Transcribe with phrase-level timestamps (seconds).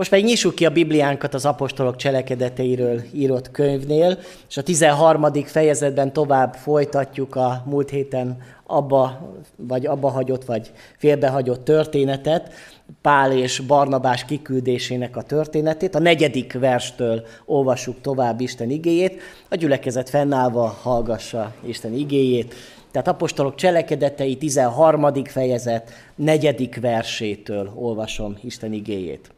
[0.00, 5.32] Most pedig nyissuk ki a Bibliánkat az apostolok cselekedeteiről írott könyvnél, és a 13.
[5.44, 12.52] fejezetben tovább folytatjuk a múlt héten abba, vagy abba hagyott, vagy félbehagyott történetet,
[13.02, 15.94] Pál és Barnabás kiküldésének a történetét.
[15.94, 22.54] A negyedik verstől olvassuk tovább Isten igéjét, a gyülekezet fennállva hallgassa Isten igéjét.
[22.90, 25.24] Tehát apostolok cselekedetei 13.
[25.24, 29.30] fejezet, negyedik versétől olvasom Isten igéjét.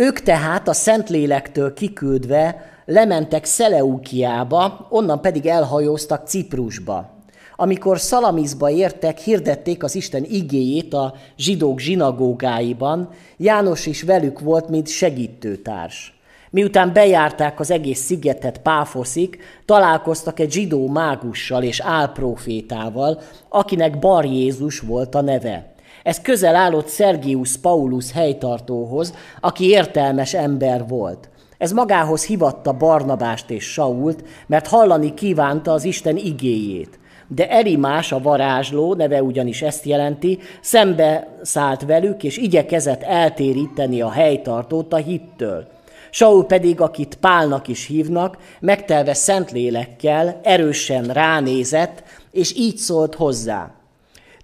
[0.00, 7.10] Ők tehát a Szentlélektől kiküldve lementek Szeleukiába, onnan pedig elhajóztak Ciprusba.
[7.56, 14.88] Amikor Szalamizba értek, hirdették az Isten igéjét a zsidók zsinagógáiban, János is velük volt, mint
[14.88, 16.18] segítőtárs.
[16.50, 24.80] Miután bejárták az egész szigetet Páfoszik, találkoztak egy zsidó mágussal és álprofétával, akinek Bar Jézus
[24.80, 25.76] volt a neve.
[26.08, 31.28] Ez közel állott Sergius Paulus helytartóhoz, aki értelmes ember volt.
[31.58, 36.98] Ez magához hivatta Barnabást és Sault, mert hallani kívánta az Isten igéjét.
[37.26, 44.10] De Elimás, a varázsló, neve ugyanis ezt jelenti, szembe szállt velük, és igyekezett eltéríteni a
[44.10, 45.66] helytartót a hittől.
[46.10, 53.77] Saul pedig, akit Pálnak is hívnak, megtelve Szentlélekkel erősen ránézett, és így szólt hozzá.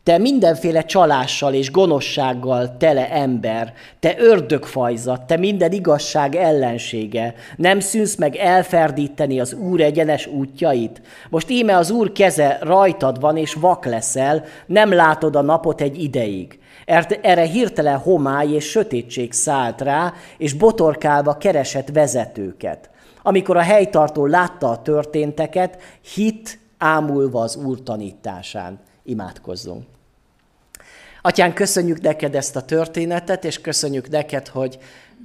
[0.05, 8.17] Te mindenféle csalással és gonoszsággal tele ember, te ördögfajzat, te minden igazság ellensége, nem szűnsz
[8.17, 11.03] meg elferdíteni az Úr egyenes útjait?
[11.31, 16.03] Most íme az Úr keze rajtad van, és vak leszel, nem látod a napot egy
[16.03, 16.59] ideig.
[17.21, 22.91] Erre hirtelen homály és sötétség szállt rá, és botorkálva keresett vezetőket.
[23.23, 25.79] Amikor a helytartó látta a történteket,
[26.15, 28.81] hit ámulva az Úr tanításán.
[29.03, 29.94] Imádkozzunk.
[31.27, 34.79] Atyán, köszönjük neked ezt a történetet, és köszönjük neked, hogy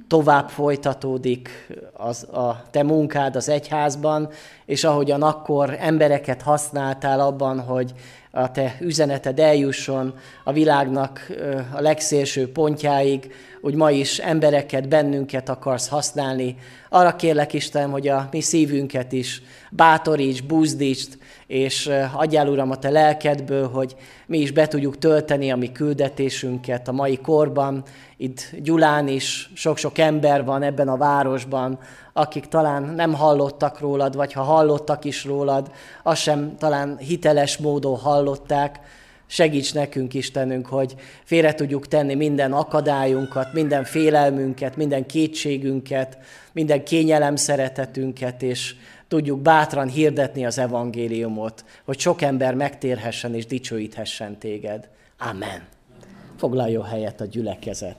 [0.08, 1.50] tovább folytatódik
[1.92, 4.28] az, a te munkád az egyházban,
[4.66, 7.92] és ahogyan akkor embereket használtál abban, hogy
[8.30, 11.26] a te üzeneted eljusson a világnak
[11.72, 16.56] a legszélső pontjáig, úgy ma is embereket, bennünket akarsz használni.
[16.88, 21.18] Arra kérlek Isten, hogy a mi szívünket is bátoríts, buzdítsd,
[21.50, 23.96] és adjál Uram a te lelkedből, hogy
[24.26, 27.82] mi is be tudjuk tölteni a mi küldetésünket a mai korban.
[28.16, 31.78] Itt Gyulán is sok-sok ember van ebben a városban,
[32.12, 35.70] akik talán nem hallottak rólad, vagy ha hallottak is rólad,
[36.02, 38.80] azt sem talán hiteles módon hallották.
[39.26, 40.94] Segíts nekünk, Istenünk, hogy
[41.24, 46.18] félre tudjuk tenni minden akadályunkat, minden félelmünket, minden kétségünket,
[46.52, 48.74] minden kényelem szeretetünket, és
[49.10, 54.88] tudjuk bátran hirdetni az evangéliumot, hogy sok ember megtérhessen és dicsőíthessen téged.
[55.18, 55.62] Amen.
[56.36, 57.96] Foglaljon helyet a gyülekezet.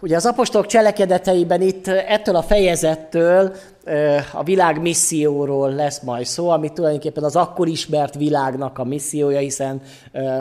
[0.00, 3.56] Ugye az apostolok cselekedeteiben itt ettől a fejezettől
[4.32, 9.80] a világ misszióról lesz majd szó, ami tulajdonképpen az akkor ismert világnak a missziója, hiszen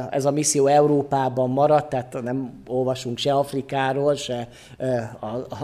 [0.10, 4.48] ez a misszió Európában maradt, tehát nem olvasunk se Afrikáról, se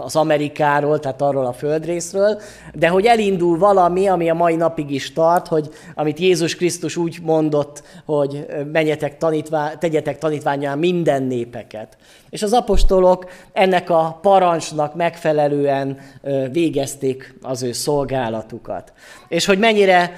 [0.00, 2.40] az Amerikáról, tehát arról a földrészről,
[2.74, 7.18] de hogy elindul valami, ami a mai napig is tart, hogy amit Jézus Krisztus úgy
[7.22, 11.96] mondott, hogy menjetek tanítvá, tegyetek tanítványán minden népeket.
[12.34, 15.98] És az apostolok ennek a parancsnak megfelelően
[16.52, 18.92] végezték az ő szolgálatukat.
[19.28, 20.12] És hogy mennyire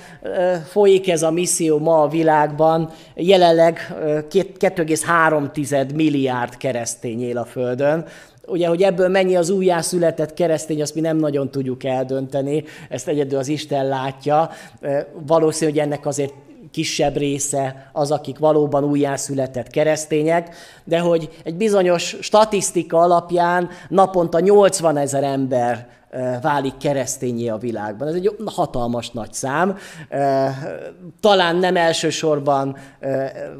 [0.68, 8.06] folyik ez a misszió ma a világban, jelenleg 2,3 milliárd keresztény él a Földön,
[8.48, 13.38] Ugye, hogy ebből mennyi az újjászületett keresztény, azt mi nem nagyon tudjuk eldönteni, ezt egyedül
[13.38, 14.50] az Isten látja.
[15.26, 16.32] Valószínű, hogy ennek azért
[16.76, 20.54] kisebb része az, akik valóban újjászületett keresztények,
[20.84, 25.88] de hogy egy bizonyos statisztika alapján naponta 80 ezer ember
[26.42, 28.08] válik keresztényé a világban.
[28.08, 29.76] Ez egy hatalmas nagy szám.
[31.20, 32.76] Talán nem elsősorban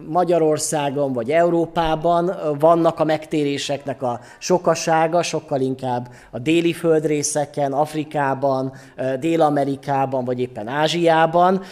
[0.08, 8.72] Magyarországon vagy Európában vannak a megtéréseknek a sokasága, sokkal inkább a déli földrészeken, Afrikában,
[9.20, 11.62] Dél-Amerikában vagy éppen Ázsiában.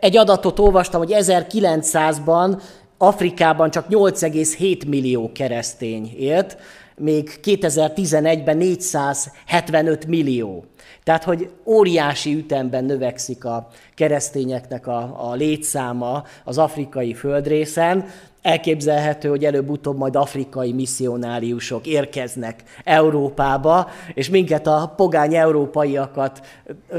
[0.00, 2.62] Egy adatot olvastam, hogy 1900-ban
[2.98, 6.56] Afrikában csak 8,7 millió keresztény élt,
[6.96, 10.64] még 2011-ben 475 millió.
[11.08, 18.04] Tehát, hogy óriási ütemben növekszik a keresztényeknek a, a létszáma az afrikai földrészen.
[18.42, 26.46] Elképzelhető, hogy előbb-utóbb majd afrikai misszionáriusok érkeznek Európába, és minket a pogány európaiakat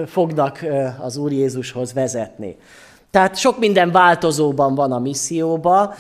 [0.06, 0.66] fognak
[1.00, 2.58] az Úr Jézushoz vezetni.
[3.12, 5.96] Tehát sok minden változóban van a misszióba,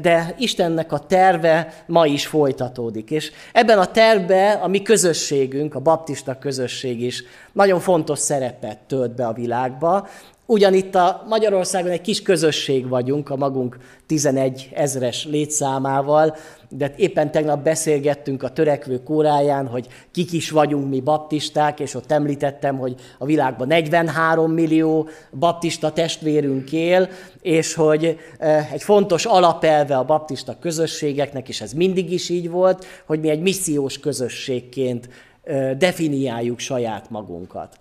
[0.00, 3.10] de Istennek a terve ma is folytatódik.
[3.10, 9.14] És ebben a tervben a mi közösségünk, a baptista közösség is nagyon fontos szerepet tölt
[9.14, 10.08] be a világba.
[10.50, 16.36] Ugyan itt a Magyarországon egy kis közösség vagyunk, a magunk 11 ezres létszámával,
[16.68, 22.12] de éppen tegnap beszélgettünk a törekvő kóráján, hogy kik is vagyunk mi baptisták, és ott
[22.12, 25.08] említettem, hogy a világban 43 millió
[25.38, 27.08] baptista testvérünk él,
[27.42, 32.86] és hogy eh, egy fontos alapelve a baptista közösségeknek, és ez mindig is így volt,
[33.06, 35.08] hogy mi egy missziós közösségként
[35.42, 37.76] eh, definiáljuk saját magunkat.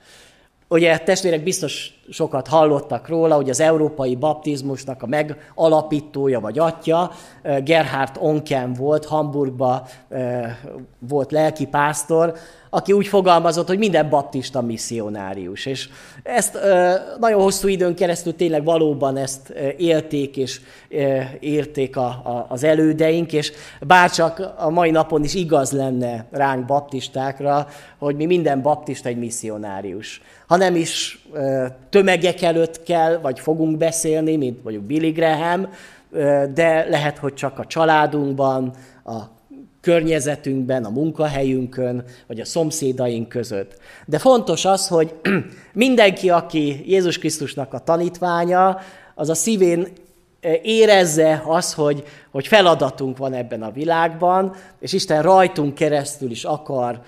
[0.69, 7.12] Ugye testvérek biztos sokat hallottak róla, hogy az európai baptizmusnak a megalapítója vagy atya
[7.63, 9.88] Gerhard Onken volt, Hamburgba
[11.00, 12.33] volt lelkipásztor,
[12.69, 15.65] aki úgy fogalmazott, hogy minden baptista misszionárius.
[15.65, 15.89] És
[16.24, 16.57] ezt
[17.19, 20.62] nagyon hosszú időn keresztül tényleg valóban ezt élték és
[21.39, 23.51] érték a, az elődeink, és
[23.81, 27.68] bárcsak a mai napon is igaz lenne ránk baptistákra,
[27.98, 30.21] hogy mi minden baptista egy misszionárius.
[30.48, 31.25] Ha nem is
[31.98, 35.68] tömegek előtt kell, vagy fogunk beszélni, mint mondjuk Billy Graham,
[36.54, 38.74] de lehet, hogy csak a családunkban,
[39.06, 39.22] a
[39.82, 43.78] környezetünkben, a munkahelyünkön, vagy a szomszédaink között.
[44.06, 45.14] De fontos az, hogy
[45.74, 48.78] mindenki, aki Jézus Krisztusnak a tanítványa,
[49.16, 49.88] az a szívén
[50.62, 57.02] érezze az, hogy, hogy feladatunk van ebben a világban, és Isten rajtunk keresztül is akar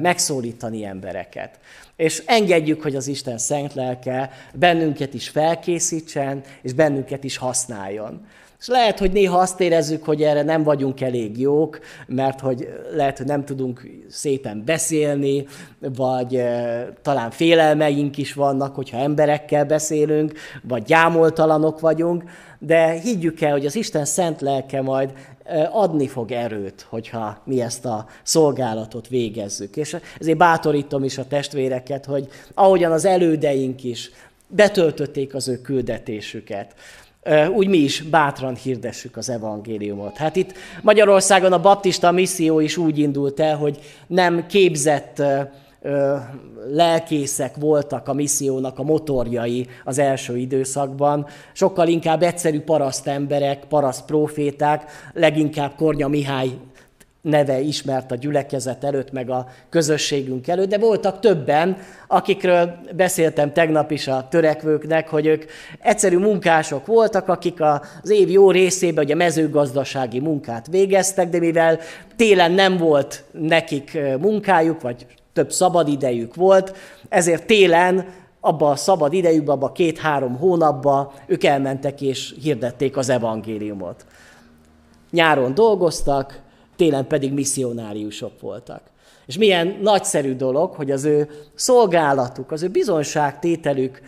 [0.00, 1.58] megszólítani embereket.
[1.96, 8.26] És engedjük, hogy az Isten szent lelke bennünket is felkészítsen, és bennünket is használjon.
[8.60, 13.16] És lehet, hogy néha azt érezzük, hogy erre nem vagyunk elég jók, mert hogy lehet,
[13.16, 15.46] hogy nem tudunk szépen beszélni,
[15.78, 22.24] vagy e, talán félelmeink is vannak, hogyha emberekkel beszélünk, vagy gyámoltalanok vagyunk,
[22.58, 25.12] de higgyük el, hogy az Isten szent lelke majd
[25.70, 29.76] adni fog erőt, hogyha mi ezt a szolgálatot végezzük.
[29.76, 34.10] És ezért bátorítom is a testvéreket, hogy ahogyan az elődeink is
[34.46, 36.74] betöltötték az ő küldetésüket,
[37.54, 40.16] úgy mi is bátran hirdessük az evangéliumot.
[40.16, 40.52] Hát itt
[40.82, 45.22] Magyarországon a baptista misszió is úgy indult el, hogy nem képzett
[46.70, 54.04] lelkészek voltak a missziónak a motorjai az első időszakban, sokkal inkább egyszerű paraszt emberek, paraszt
[54.04, 56.50] proféták, leginkább Kornya Mihály
[57.22, 61.76] neve ismert a gyülekezet előtt, meg a közösségünk előtt, de voltak többen,
[62.08, 65.44] akikről beszéltem tegnap is a törekvőknek, hogy ők
[65.80, 67.60] egyszerű munkások voltak, akik
[68.02, 71.78] az év jó részében ugye mezőgazdasági munkát végeztek, de mivel
[72.16, 76.76] télen nem volt nekik munkájuk, vagy több szabad idejük volt,
[77.08, 78.04] ezért télen
[78.40, 84.06] abba a szabad idejükben, abba két-három hónapba ők elmentek és hirdették az evangéliumot.
[85.10, 86.40] Nyáron dolgoztak,
[86.80, 88.80] télen pedig misszionáriusok voltak.
[89.26, 94.00] És milyen nagyszerű dolog, hogy az ő szolgálatuk, az ő bizonságtételük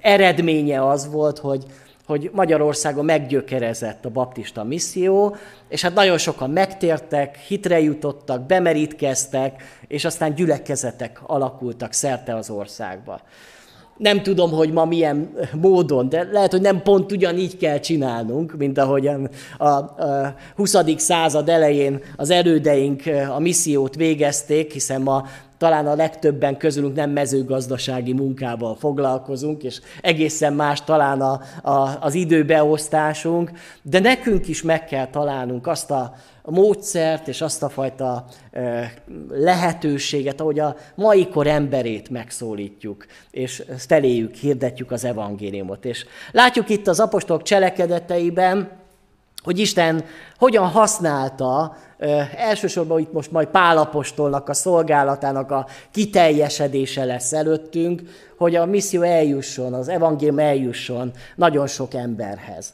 [0.00, 1.64] eredménye az volt, hogy
[2.06, 5.36] hogy Magyarországon meggyökerezett a baptista misszió,
[5.68, 13.20] és hát nagyon sokan megtértek, hitre jutottak, bemerítkeztek, és aztán gyülekezetek alakultak szerte az országba.
[14.00, 15.30] Nem tudom, hogy ma milyen
[15.60, 20.76] módon, de lehet, hogy nem pont ugyanígy kell csinálnunk, mint ahogyan a, a 20.
[20.96, 23.02] század elején az elődeink
[23.36, 25.24] a missziót végezték, hiszen ma
[25.58, 32.14] talán a legtöbben közülünk nem mezőgazdasági munkával foglalkozunk, és egészen más talán a, a, az
[32.14, 33.50] időbeosztásunk,
[33.82, 38.24] de nekünk is meg kell találnunk azt a, módszert és azt a fajta
[39.30, 45.84] lehetőséget, ahogy a mai kor emberét megszólítjuk, és feléjük hirdetjük az evangéliumot.
[45.84, 48.70] És látjuk itt az apostolok cselekedeteiben,
[49.42, 50.04] hogy Isten
[50.38, 51.76] hogyan használta
[52.36, 58.02] elsősorban itt most majd Pálapostolnak a szolgálatának a kiteljesedése lesz előttünk,
[58.38, 62.72] hogy a misszió eljusson, az evangélium eljusson nagyon sok emberhez.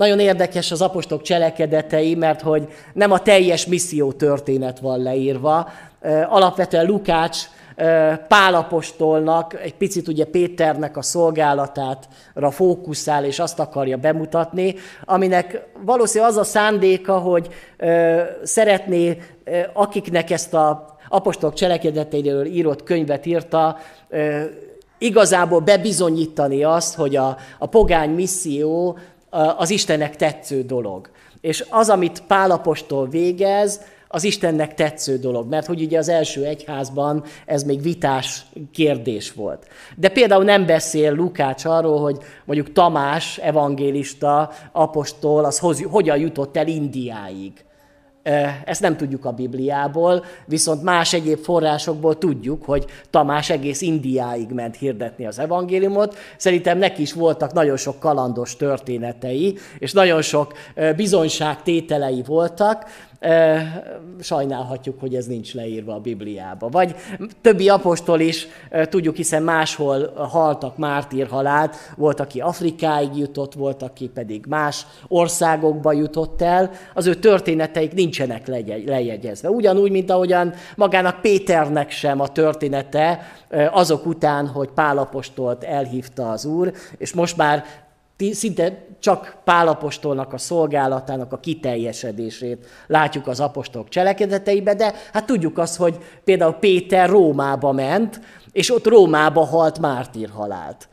[0.00, 5.68] Nagyon érdekes az apostolok cselekedetei, mert hogy nem a teljes misszió történet van leírva.
[6.28, 7.38] Alapvetően Lukács
[8.28, 16.38] Pálapostolnak, egy picit ugye Péternek a szolgálatára fókuszál, és azt akarja bemutatni, aminek valószínűleg az
[16.38, 17.48] a szándéka, hogy
[18.42, 19.18] szeretné,
[19.72, 23.78] akiknek ezt a apostolok cselekedeteiről írott könyvet írta,
[24.98, 28.98] igazából bebizonyítani azt, hogy a, a pogány misszió
[29.30, 31.10] az Istennek tetsző dolog.
[31.40, 33.80] És az, amit Pálapostól végez,
[34.12, 39.66] az Istennek tetsző dolog, mert hogy ugye az első egyházban ez még vitás kérdés volt.
[39.96, 45.58] De például nem beszél Lukács arról, hogy mondjuk Tamás, evangélista, apostol, az
[45.90, 47.52] hogyan jutott el Indiáig.
[48.64, 54.76] Ezt nem tudjuk a Bibliából, viszont más egyéb forrásokból tudjuk, hogy Tamás egész Indiáig ment
[54.76, 56.16] hirdetni az evangéliumot.
[56.36, 60.52] Szerintem neki is voltak nagyon sok kalandos történetei, és nagyon sok
[60.96, 62.84] bizonyságtételei voltak,
[64.20, 66.68] sajnálhatjuk, hogy ez nincs leírva a Bibliába.
[66.68, 66.94] Vagy
[67.40, 68.46] többi apostol is,
[68.84, 76.42] tudjuk, hiszen máshol haltak mártírhalált, volt, aki Afrikáig jutott, volt, aki pedig más országokba jutott
[76.42, 78.46] el, az ő történeteik nincsenek
[78.86, 79.50] lejegyezve.
[79.50, 83.20] Ugyanúgy, mint ahogyan magának Péternek sem a története
[83.70, 87.64] azok után, hogy Pálapostolt elhívta az Úr, és most már
[88.32, 95.76] szinte csak Pálapostolnak a szolgálatának a kiteljesedését látjuk az apostolok cselekedeteibe, de hát tudjuk azt,
[95.76, 98.20] hogy például Péter Rómába ment,
[98.52, 100.88] és ott Rómába halt mártírhalált.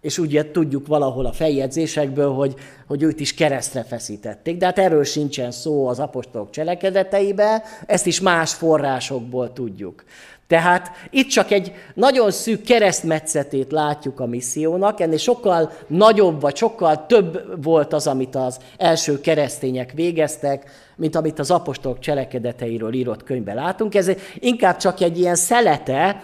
[0.00, 2.54] És ugye tudjuk valahol a feljegyzésekből, hogy,
[2.86, 4.56] hogy őt is keresztre feszítették.
[4.56, 10.04] De hát erről sincsen szó az apostolok cselekedeteibe, ezt is más forrásokból tudjuk.
[10.50, 17.06] Tehát itt csak egy nagyon szűk keresztmetszetét látjuk a missziónak, ennél sokkal nagyobb vagy sokkal
[17.06, 23.54] több volt az, amit az első keresztények végeztek, mint amit az apostolok cselekedeteiről írott könyvben
[23.54, 23.94] látunk.
[23.94, 26.22] Ez inkább csak egy ilyen szelete,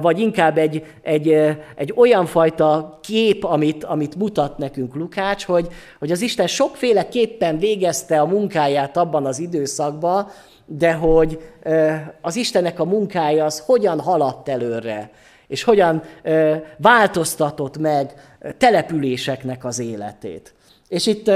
[0.00, 1.28] vagy inkább egy, egy,
[1.76, 5.68] egy olyan fajta kép, amit, amit mutat nekünk Lukács, hogy,
[5.98, 10.30] hogy az Isten sokféleképpen végezte a munkáját abban az időszakban,
[10.78, 11.40] de hogy
[12.20, 15.10] az Istennek a munkája az hogyan haladt előre,
[15.46, 16.02] és hogyan
[16.76, 18.12] változtatott meg
[18.58, 20.54] településeknek az életét.
[20.88, 21.30] És itt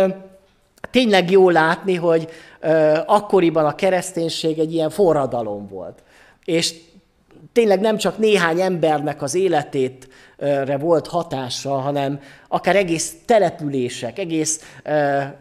[0.91, 2.29] tényleg jó látni, hogy
[3.07, 6.03] akkoriban a kereszténység egy ilyen forradalom volt.
[6.45, 6.75] És
[7.53, 10.09] tényleg nem csak néhány embernek az életét
[10.79, 14.79] volt hatása, hanem akár egész települések, egész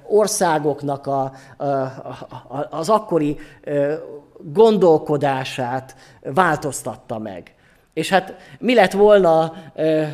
[0.08, 3.38] országoknak a, a, az akkori
[4.40, 7.54] gondolkodását változtatta meg.
[7.94, 9.54] És hát mi lett volna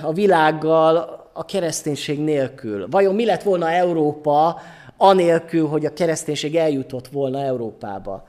[0.02, 2.88] a világgal a kereszténység nélkül?
[2.90, 4.62] Vajon mi lett volna Európa
[4.98, 8.28] anélkül, hogy a kereszténység eljutott volna Európába?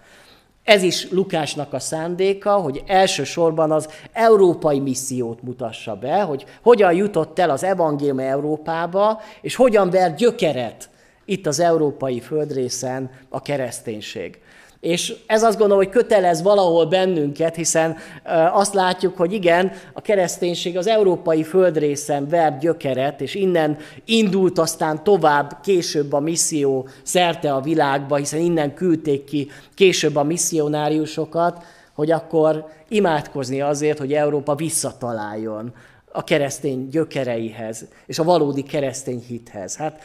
[0.65, 7.39] Ez is Lukásnak a szándéka, hogy elsősorban az európai missziót mutassa be, hogy hogyan jutott
[7.39, 10.91] el az evangélium Európába, és hogyan ver gyökeret
[11.25, 14.41] itt az európai földrészen a kereszténység.
[14.83, 17.97] És ez azt gondolom, hogy kötelez valahol bennünket, hiszen
[18.53, 25.05] azt látjuk, hogy igen, a kereszténység az európai földrészen vert gyökeret, és innen indult aztán
[25.05, 32.11] tovább később a misszió szerte a világba, hiszen innen küldték ki később a misszionáriusokat, hogy
[32.11, 35.75] akkor imádkozni azért, hogy Európa visszataláljon
[36.13, 39.77] a keresztény gyökereihez, és a valódi keresztény hithez.
[39.77, 40.01] Hát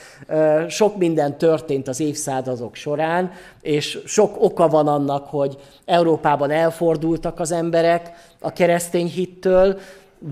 [0.70, 7.52] sok minden történt az évszázadok során, és sok oka van annak, hogy Európában elfordultak az
[7.52, 9.80] emberek a keresztény hittől,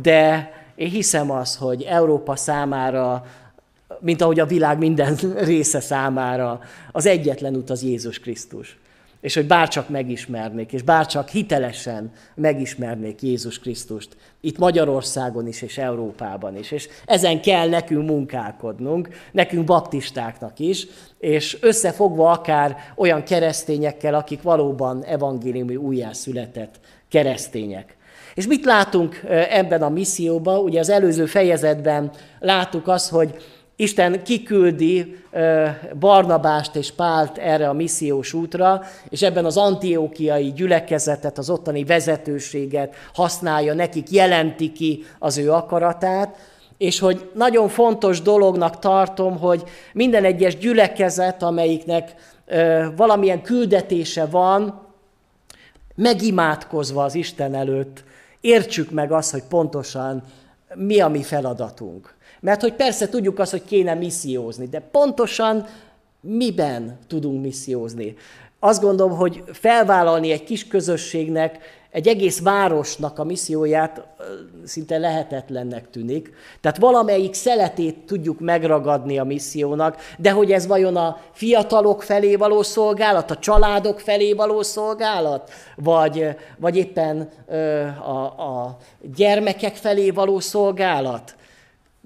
[0.01, 3.25] de én hiszem az, hogy Európa számára,
[3.99, 5.15] mint ahogy a világ minden
[5.51, 6.59] része számára,
[6.91, 8.77] az egyetlen út az Jézus Krisztus
[9.21, 14.09] és hogy bárcsak megismernék, és bárcsak hitelesen megismernék Jézus Krisztust,
[14.41, 16.71] itt Magyarországon is, és Európában is.
[16.71, 20.87] És ezen kell nekünk munkálkodnunk, nekünk baptistáknak is,
[21.19, 26.79] és összefogva akár olyan keresztényekkel, akik valóban evangéliumi újjászületett
[27.09, 27.97] keresztények.
[28.35, 30.63] És mit látunk ebben a misszióban?
[30.63, 33.35] Ugye az előző fejezetben láttuk azt, hogy
[33.75, 35.15] Isten kiküldi
[35.99, 42.95] Barnabást és Pált erre a missziós útra, és ebben az antiókiai gyülekezetet, az ottani vezetőséget
[43.13, 46.37] használja, nekik jelenti ki az ő akaratát,
[46.77, 49.63] és hogy nagyon fontos dolognak tartom, hogy
[49.93, 52.13] minden egyes gyülekezet, amelyiknek
[52.95, 54.81] valamilyen küldetése van,
[55.95, 58.03] megimádkozva az Isten előtt,
[58.41, 60.23] értsük meg azt, hogy pontosan
[60.73, 62.14] mi a mi feladatunk.
[62.45, 65.65] Mert hogy persze tudjuk azt, hogy kéne missziózni, de pontosan
[66.21, 68.15] miben tudunk missziózni?
[68.59, 71.57] Azt gondolom, hogy felvállalni egy kis közösségnek,
[71.91, 74.07] egy egész városnak a misszióját
[74.63, 76.33] szinte lehetetlennek tűnik.
[76.61, 82.61] Tehát valamelyik szeletét tudjuk megragadni a missziónak, de hogy ez vajon a fiatalok felé való
[82.61, 87.29] szolgálat, a családok felé való szolgálat, vagy, vagy éppen
[88.05, 88.77] a, a
[89.15, 91.35] gyermekek felé való szolgálat?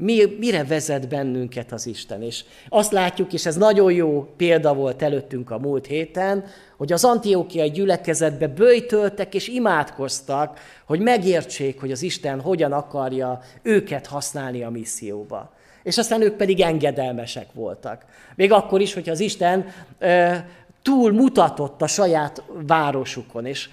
[0.01, 2.22] Mi, mire vezet bennünket az Isten.
[2.22, 6.46] És azt látjuk, és ez nagyon jó példa volt előttünk a múlt héten,
[6.77, 14.08] hogy az antiókiai gyülekezetbe bőjtöltek és imádkoztak, hogy megértsék, hogy az Isten hogyan akarja őket
[14.08, 15.53] használni a misszióba.
[15.84, 18.06] És aztán ők pedig engedelmesek voltak.
[18.36, 19.65] Még akkor is, hogy az Isten
[20.00, 20.48] e,
[20.82, 23.46] túl mutatott a saját városukon.
[23.46, 23.70] És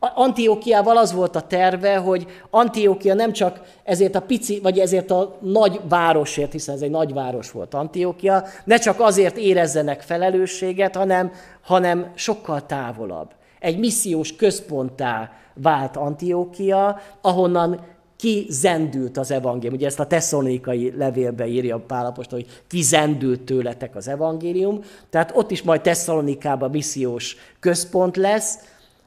[0.00, 5.38] Antiókiával az volt a terve, hogy Antiókia nem csak ezért a pici, vagy ezért a
[5.40, 11.32] nagy városért, hiszen ez egy nagy város volt Antiókia, ne csak azért érezzenek felelősséget, hanem,
[11.60, 13.30] hanem sokkal távolabb.
[13.58, 17.80] Egy missziós központtá vált Antiókia, ahonnan
[18.16, 19.74] kizendült az evangélium.
[19.74, 24.80] Ugye ezt a tesszonikai levélbe írja Pálapostól, hogy kizendült tőletek az evangélium.
[25.10, 28.58] Tehát ott is majd Tesszalonikában missziós központ lesz,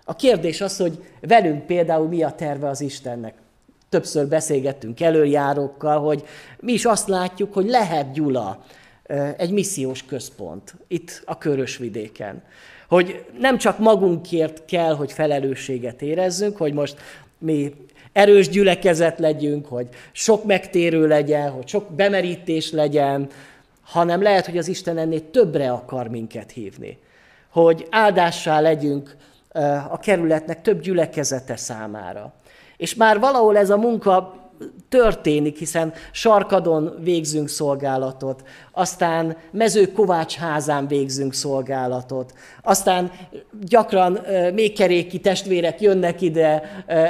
[0.06, 3.34] a kérdés az, hogy velünk például mi a terve az Istennek.
[3.90, 6.24] Többször beszélgettünk előjárókkal, hogy
[6.60, 8.64] mi is azt látjuk, hogy lehet Gyula
[9.38, 12.44] egy missziós központ itt a Körösvidéken.
[12.88, 16.98] Hogy nem csak magunkért kell, hogy felelősséget érezzünk, hogy most
[17.38, 17.74] mi
[18.12, 23.28] erős gyülekezet legyünk, hogy sok megtérő legyen, hogy sok bemerítés legyen,
[23.82, 26.98] hanem lehet, hogy az Isten ennél többre akar minket hívni.
[27.50, 29.16] Hogy áldássá legyünk
[29.90, 32.34] a kerületnek több gyülekezete számára.
[32.78, 34.43] És már valahol ez a munka
[34.90, 43.12] történik, hiszen Sarkadon végzünk szolgálatot, aztán Mező Kovács házán végzünk szolgálatot, aztán
[43.62, 44.20] gyakran
[44.54, 46.64] mékeréki testvérek jönnek ide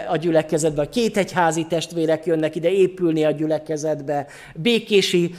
[0.09, 5.35] a gyülekezetbe, a kétegyházi testvérek jönnek ide épülni a gyülekezetbe, békési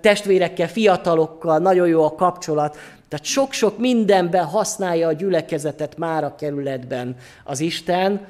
[0.00, 2.76] testvérekkel, fiatalokkal nagyon jó a kapcsolat,
[3.08, 8.26] tehát sok-sok mindenben használja a gyülekezetet már a kerületben az Isten,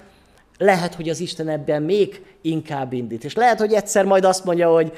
[0.59, 3.25] lehet, hogy az Isten ebben még inkább indít.
[3.25, 4.93] És lehet, hogy egyszer majd azt mondja, hogy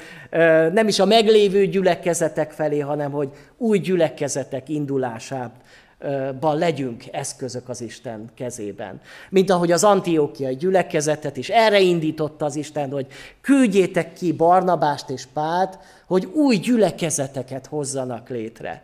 [0.73, 8.29] nem is a meglévő gyülekezetek felé, hanem hogy új gyülekezetek indulásában legyünk eszközök az Isten
[8.35, 9.01] kezében.
[9.29, 13.07] Mint ahogy az antiókiai gyülekezetet is erre indította az Isten, hogy
[13.41, 18.83] küldjétek ki Barnabást és Pált, hogy új gyülekezeteket hozzanak létre.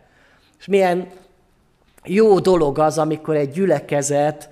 [0.58, 1.06] És milyen
[2.04, 4.50] jó dolog az, amikor egy gyülekezet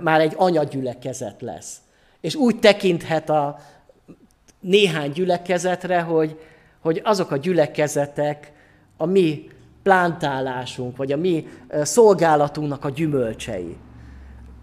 [0.00, 1.76] már egy anyagyülekezet lesz.
[2.28, 3.58] És úgy tekinthet a
[4.60, 6.40] néhány gyülekezetre, hogy,
[6.80, 8.52] hogy azok a gyülekezetek
[8.96, 9.48] a mi
[9.82, 11.46] plántálásunk, vagy a mi
[11.82, 13.76] szolgálatunknak a gyümölcsei.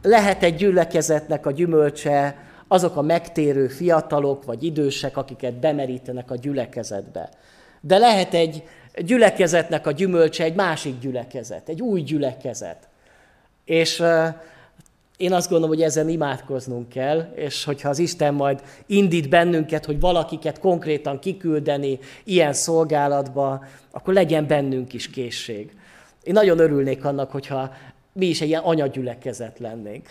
[0.02, 7.30] Lehet egy gyülekezetnek a gyümölcse azok a megtérő fiatalok vagy idősek, akiket bemerítenek a gyülekezetbe.
[7.82, 8.64] De lehet egy
[8.98, 12.88] gyülekezetnek a gyümölcse egy másik gyülekezet, egy új gyülekezet.
[13.64, 14.04] És
[15.18, 20.00] én azt gondolom, hogy ezen imádkoznunk kell, és hogyha az Isten majd indít bennünket, hogy
[20.00, 25.72] valakiket konkrétan kiküldeni ilyen szolgálatba, akkor legyen bennünk is készség.
[26.24, 27.72] Én nagyon örülnék annak, hogyha
[28.14, 30.10] mi is egy ilyen anyagyülekezet lennénk.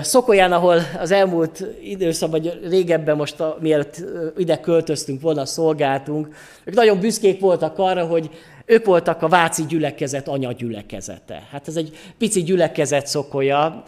[0.00, 4.04] Szokolyán, ahol az elmúlt időszakban, vagy régebben most, a, mielőtt
[4.36, 6.28] ide költöztünk volna, szolgáltunk,
[6.64, 8.30] ők nagyon büszkék voltak arra, hogy
[8.66, 11.48] ők voltak a Váci gyülekezet anyagyülekezete.
[11.50, 13.84] Hát ez egy pici gyülekezet szokolya,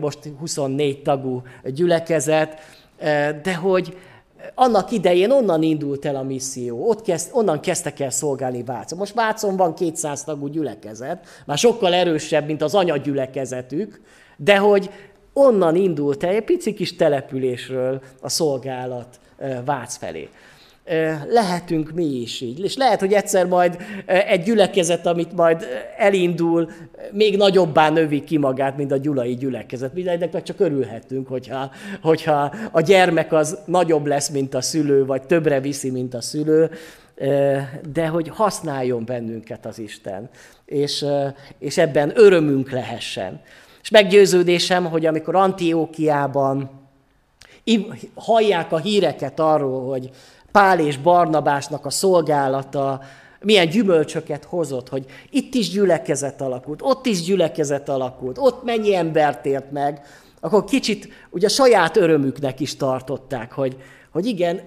[0.00, 2.60] most 24 tagú gyülekezet,
[3.42, 3.96] de hogy
[4.54, 8.98] annak idején onnan indult el a misszió, ott kezd, onnan kezdtek el szolgálni Vácon.
[8.98, 14.00] Most Vácon van 200 tagú gyülekezet, már sokkal erősebb, mint az anyagyülekezetük,
[14.36, 14.90] de hogy
[15.32, 19.20] onnan indult el egy pici kis településről a szolgálat
[19.64, 20.28] Vác felé.
[21.28, 22.60] Lehetünk mi is így.
[22.64, 23.76] És lehet, hogy egyszer majd
[24.06, 26.70] egy gyülekezet, amit majd elindul,
[27.12, 29.94] még nagyobbá növi ki magát, mint a gyulai gyülekezet.
[29.94, 31.70] Mindennek meg csak örülhetünk, hogyha,
[32.02, 36.70] hogyha a gyermek az nagyobb lesz, mint a szülő, vagy többre viszi, mint a szülő,
[37.92, 40.28] de hogy használjon bennünket az Isten,
[40.64, 41.04] és,
[41.58, 43.40] és ebben örömünk lehessen.
[43.82, 46.70] És meggyőződésem, hogy amikor Antiókiában
[48.14, 50.10] hallják a híreket arról, hogy
[50.52, 53.00] Pál és Barnabásnak a szolgálata
[53.40, 59.46] milyen gyümölcsöket hozott, hogy itt is gyülekezet alakult, ott is gyülekezet alakult, ott mennyi embert
[59.46, 60.00] ért meg,
[60.40, 63.76] akkor kicsit ugye a saját örömüknek is tartották, hogy,
[64.10, 64.60] hogy igen,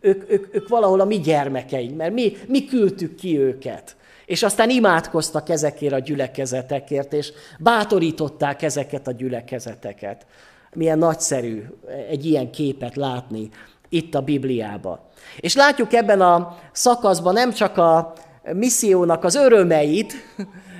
[0.00, 3.96] ők, ők, ők valahol a mi gyermekeink, mert mi, mi küldtük ki őket.
[4.26, 10.26] És aztán imádkoztak ezekért a gyülekezetekért, és bátorították ezeket a gyülekezeteket.
[10.74, 11.64] Milyen nagyszerű
[12.08, 13.48] egy ilyen képet látni
[13.90, 14.98] itt a Bibliában.
[15.36, 18.12] És látjuk ebben a szakaszban nem csak a
[18.52, 20.12] missziónak az örömeit,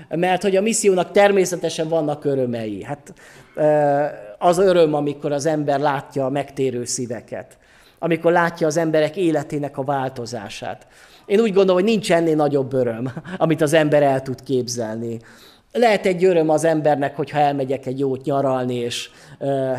[0.08, 2.82] mert hogy a missziónak természetesen vannak örömei.
[2.82, 3.14] Hát
[4.38, 7.58] az öröm, amikor az ember látja a megtérő szíveket
[8.02, 10.86] amikor látja az emberek életének a változását.
[11.26, 15.18] Én úgy gondolom, hogy nincs ennél nagyobb öröm, amit az ember el tud képzelni.
[15.72, 19.72] Lehet egy öröm az embernek, hogyha elmegyek egy jót nyaralni, és ö,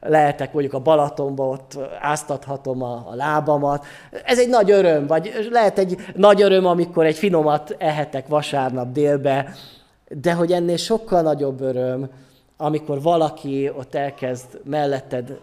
[0.00, 3.86] lehetek mondjuk a Balatonba, ott áztathatom a, a lábamat.
[4.24, 9.54] Ez egy nagy öröm, vagy lehet egy nagy öröm, amikor egy finomat ehetek vasárnap délbe,
[10.08, 12.10] de hogy ennél sokkal nagyobb öröm,
[12.56, 15.38] amikor valaki ott elkezd melletted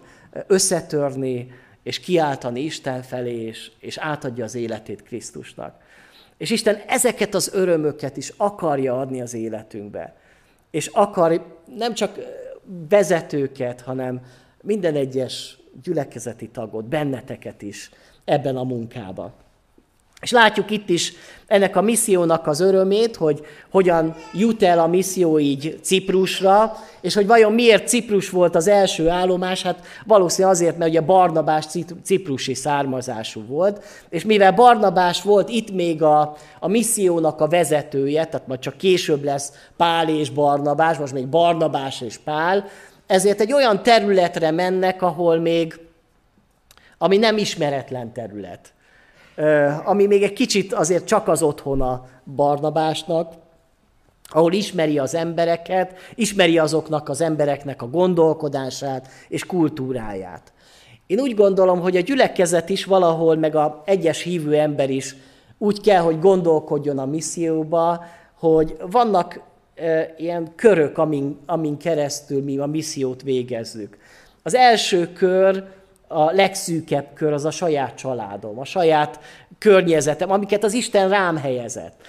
[0.48, 1.52] összetörni,
[1.84, 5.76] és kiáltani Isten felé, és, és átadja az életét Krisztusnak.
[6.44, 10.16] És Isten ezeket az örömöket is akarja adni az életünkbe.
[10.72, 12.20] És akar nem csak
[12.90, 14.22] vezetőket, hanem
[14.62, 17.90] minden egyes gyülekezeti tagot, benneteket is
[18.26, 19.34] ebben a munkában.
[20.24, 21.14] És látjuk itt is
[21.48, 27.28] ennek a missziónak az örömét, hogy hogyan jut el a misszió így Ciprusra, és hogy
[27.28, 31.66] vajon miért Ciprus volt az első állomás, hát valószínűleg azért, mert ugye Barnabás
[32.04, 38.48] ciprusi származású volt, és mivel Barnabás volt itt még a, a missziónak a vezetője, tehát
[38.48, 42.66] majd csak később lesz Pál és Barnabás, most még Barnabás és Pál,
[43.08, 45.80] ezért egy olyan területre mennek, ahol még,
[46.98, 48.74] ami nem ismeretlen terület
[49.84, 53.34] ami még egy kicsit azért csak az otthona Barnabásnak,
[54.30, 60.54] ahol ismeri az embereket, ismeri azoknak az embereknek a gondolkodását és kultúráját.
[61.08, 65.16] Én úgy gondolom, hogy a gyülekezet is valahol, meg a egyes hívő ember is
[65.58, 68.06] úgy kell, hogy gondolkodjon a misszióba,
[68.40, 69.40] hogy vannak
[69.76, 73.98] e, ilyen körök, amin, amin keresztül mi a missziót végezzük.
[74.44, 75.64] Az első kör
[76.14, 79.20] a legszűkebb kör az a saját családom, a saját
[79.58, 82.02] környezetem, amiket az Isten rám helyezett.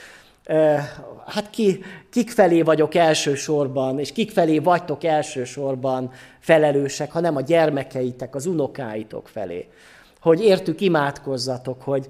[1.27, 7.41] Hát ki, kik felé vagyok elsősorban, és kik felé vagytok elsősorban felelősek, ha nem a
[7.41, 9.69] gyermekeitek, az unokáitok felé
[10.25, 12.07] hogy értük imádkozzatok, hogy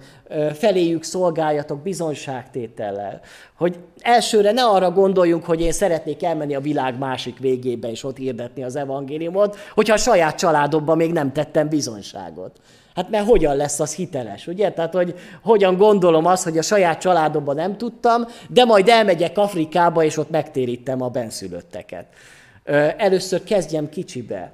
[0.52, 3.20] feléjük szolgáljatok bizonyságtétellel,
[3.56, 8.16] hogy elsőre ne arra gondoljunk, hogy én szeretnék elmenni a világ másik végébe és ott
[8.16, 12.60] hirdetni az evangéliumot, hogyha a saját családomban még nem tettem bizonyságot.
[12.94, 14.70] Hát mert hogyan lesz az hiteles, ugye?
[14.70, 20.04] Tehát, hogy hogyan gondolom azt, hogy a saját családomban nem tudtam, de majd elmegyek Afrikába,
[20.04, 22.06] és ott megtérítem a benszülötteket.
[22.96, 24.52] Először kezdjem kicsibe.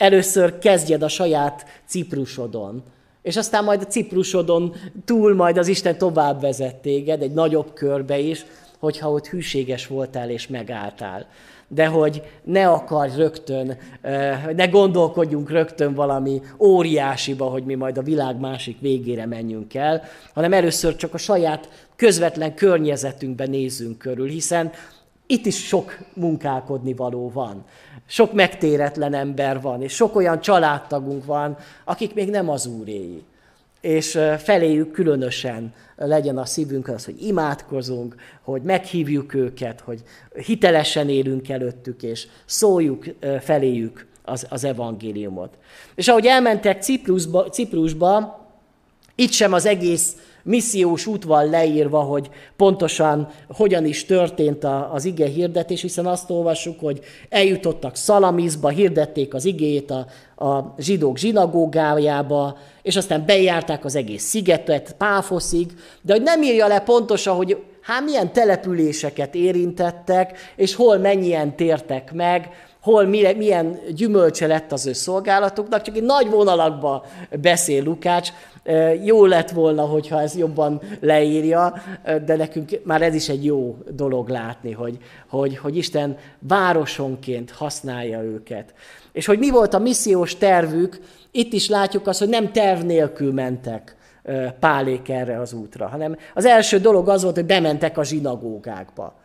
[0.00, 2.82] Először kezdjed a saját Ciprusodon,
[3.22, 8.18] és aztán majd a Ciprusodon túl majd az Isten tovább vezet téged, egy nagyobb körbe
[8.18, 8.46] is,
[8.78, 11.26] hogyha ott hűséges voltál és megálltál.
[11.68, 13.78] De hogy ne akarj rögtön,
[14.56, 20.02] ne gondolkodjunk rögtön valami óriásiba, hogy mi majd a világ másik végére menjünk el,
[20.34, 24.72] hanem először csak a saját közvetlen környezetünkben nézzünk körül, hiszen
[25.30, 27.64] itt is sok munkálkodni való van.
[28.06, 33.22] Sok megtéretlen ember van, és sok olyan családtagunk van, akik még nem az úréi.
[33.80, 40.02] És feléjük különösen legyen a szívünk az, hogy imádkozunk, hogy meghívjuk őket, hogy
[40.34, 43.04] hitelesen élünk előttük, és szóljuk
[43.40, 45.58] feléjük az, az evangéliumot.
[45.94, 48.40] És ahogy elmentek Ciprusba, Ciprusba,
[49.14, 55.26] itt sem az egész missziós út van leírva, hogy pontosan hogyan is történt az ige
[55.26, 60.06] hirdetés, hiszen azt olvassuk, hogy eljutottak Szalamizba, hirdették az igét a,
[60.46, 65.72] a zsidók zsinagógájába, és aztán bejárták az egész szigetet, Páfoszig,
[66.02, 72.12] de hogy nem írja le pontosan, hogy hát milyen településeket érintettek, és hol mennyien tértek
[72.12, 72.48] meg,
[72.80, 77.04] hol milyen gyümölcse lett az ő szolgálatuknak, csak egy nagy vonalakba
[77.40, 78.30] beszél Lukács,
[79.04, 81.74] jó lett volna, hogyha ez jobban leírja,
[82.24, 88.22] de nekünk már ez is egy jó dolog látni, hogy, hogy, hogy Isten városonként használja
[88.22, 88.74] őket.
[89.12, 93.32] És hogy mi volt a missziós tervük, itt is látjuk azt, hogy nem terv nélkül
[93.32, 93.96] mentek
[94.60, 99.19] pálék erre az útra, hanem az első dolog az volt, hogy bementek a zsinagógákba.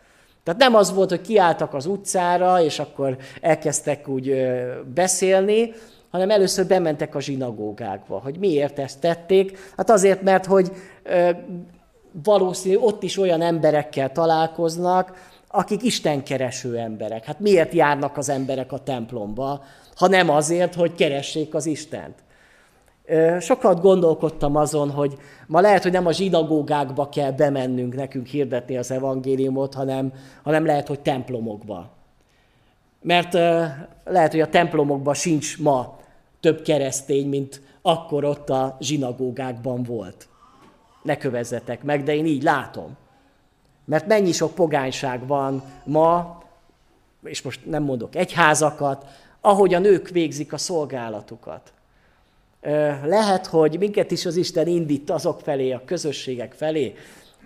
[0.46, 4.34] Tehát nem az volt, hogy kiálltak az utcára, és akkor elkezdtek úgy
[4.94, 5.72] beszélni,
[6.10, 8.18] hanem először bementek a zsinagógákba.
[8.18, 9.58] Hogy miért ezt tették?
[9.76, 10.72] Hát azért, mert hogy
[12.24, 17.24] valószínű ott is olyan emberekkel találkoznak, akik istenkereső emberek.
[17.24, 19.64] Hát miért járnak az emberek a templomba,
[19.96, 22.14] ha nem azért, hogy keressék az Istent?
[23.40, 28.90] Sokat gondolkodtam azon, hogy ma lehet, hogy nem a zsinagógákba kell bemennünk nekünk hirdetni az
[28.90, 31.90] evangéliumot, hanem, hanem lehet, hogy templomokba.
[33.02, 33.32] Mert
[34.04, 35.98] lehet, hogy a templomokban sincs ma
[36.40, 40.28] több keresztény, mint akkor ott a zsinagógákban volt.
[41.02, 42.96] Ne kövezzetek meg, de én így látom.
[43.84, 46.42] Mert mennyi sok pogányság van ma,
[47.24, 49.04] és most nem mondok egyházakat,
[49.40, 51.72] ahogy a nők végzik a szolgálatukat.
[53.04, 56.94] Lehet, hogy minket is az Isten indít azok felé, a közösségek felé,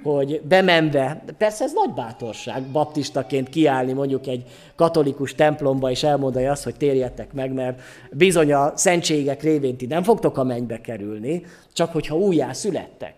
[0.03, 4.45] hogy bemenve, persze ez nagy bátorság baptistaként kiállni mondjuk egy
[4.77, 7.81] katolikus templomba és elmondani azt, hogy térjetek meg, mert
[8.13, 13.15] bizony a szentségek révén ti nem fogtok a mennybe kerülni, csak hogyha újjá születtek.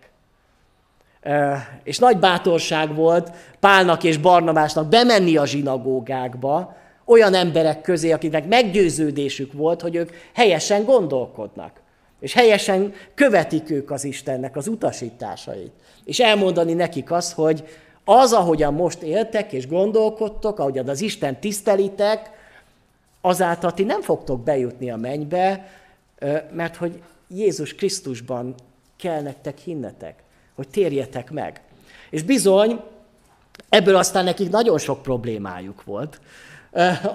[1.83, 9.53] És nagy bátorság volt Pálnak és Barnabásnak bemenni a zsinagógákba, olyan emberek közé, akiknek meggyőződésük
[9.53, 11.81] volt, hogy ők helyesen gondolkodnak,
[12.23, 15.71] és helyesen követik ők az Istennek az utasításait.
[16.03, 17.63] És elmondani nekik azt, hogy
[18.03, 22.29] az, ahogyan most éltek és gondolkodtok, ahogyan az Isten tisztelitek,
[23.21, 25.69] azáltal ti nem fogtok bejutni a mennybe,
[26.51, 28.55] mert hogy Jézus Krisztusban
[28.97, 30.23] kell nektek hinnetek,
[30.55, 31.61] hogy térjetek meg.
[32.09, 32.81] És bizony,
[33.69, 36.19] ebből aztán nekik nagyon sok problémájuk volt.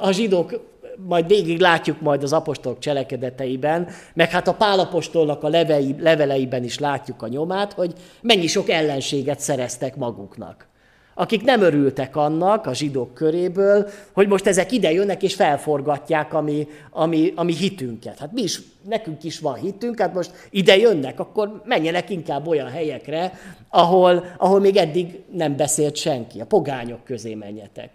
[0.00, 5.94] A zsidók majd végig látjuk majd az apostolok cselekedeteiben, meg hát a pálapostolnak a levei,
[5.98, 10.66] leveleiben is látjuk a nyomát, hogy mennyi sok ellenséget szereztek maguknak.
[11.14, 16.40] Akik nem örültek annak a zsidók köréből, hogy most ezek ide jönnek és felforgatják a
[16.40, 18.18] mi, a mi, a mi hitünket.
[18.18, 22.68] Hát mi is, nekünk is van hitünk, hát most ide jönnek, akkor menjenek inkább olyan
[22.68, 23.32] helyekre,
[23.68, 26.40] ahol, ahol még eddig nem beszélt senki.
[26.40, 27.90] A pogányok közé menjetek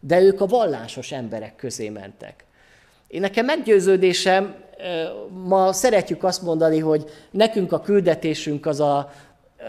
[0.00, 2.44] de ők a vallásos emberek közé mentek.
[3.08, 4.54] Én nekem meggyőződésem,
[5.44, 9.12] ma szeretjük azt mondani, hogy nekünk a küldetésünk az a,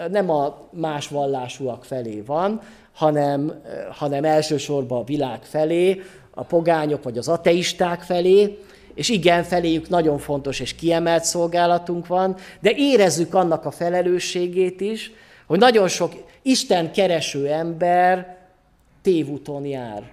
[0.09, 2.61] nem a más vallásúak felé van,
[2.93, 3.61] hanem,
[3.91, 6.01] hanem elsősorban a világ felé,
[6.33, 8.57] a pogányok vagy az ateisták felé,
[8.93, 15.11] és igen, feléjük nagyon fontos és kiemelt szolgálatunk van, de érezzük annak a felelősségét is,
[15.47, 18.37] hogy nagyon sok Isten kereső ember
[19.01, 20.11] tévúton jár.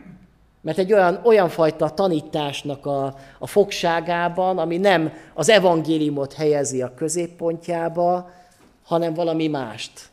[0.61, 6.95] Mert egy olyan, olyan fajta tanításnak a, a fogságában, ami nem az evangéliumot helyezi a
[6.95, 8.31] középpontjába,
[8.85, 10.09] hanem valami mást.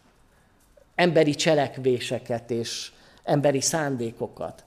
[0.95, 2.91] Emberi cselekvéseket és
[3.23, 4.63] emberi szándékokat.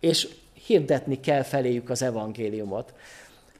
[0.00, 0.28] És
[0.66, 2.94] hirdetni kell feléjük az evangéliumot.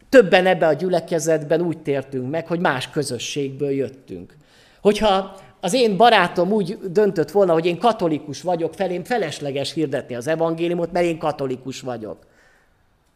[0.09, 4.37] Többen ebbe a gyülekezetben úgy tértünk meg, hogy más közösségből jöttünk.
[4.80, 10.26] Hogyha az én barátom úgy döntött volna, hogy én katolikus vagyok, felém felesleges hirdetni az
[10.26, 12.18] evangéliumot, mert én katolikus vagyok.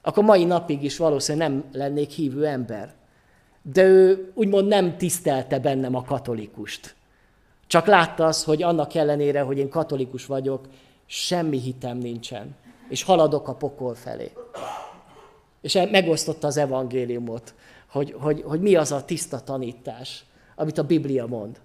[0.03, 2.95] Akkor mai napig is valószínűleg nem lennék hívő ember.
[3.63, 6.95] De ő úgymond nem tisztelte bennem a katolikust.
[7.67, 10.65] Csak látta azt, hogy annak ellenére, hogy én katolikus vagyok,
[11.07, 12.55] semmi hitem nincsen.
[12.89, 14.33] És haladok a pokol felé.
[15.61, 17.55] És megosztotta az evangéliumot,
[17.91, 21.61] hogy, hogy, hogy mi az a tiszta tanítás, amit a Biblia mond.